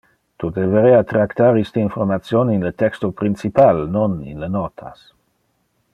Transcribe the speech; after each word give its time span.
Tu 0.43 0.47
deberea 0.53 1.01
tractar 1.11 1.59
iste 1.63 1.83
information 1.83 2.53
in 2.55 2.65
le 2.69 2.73
texto 2.85 3.11
principal, 3.23 3.85
non 3.99 4.17
in 4.33 4.43
le 4.47 4.51
notas. 4.59 5.09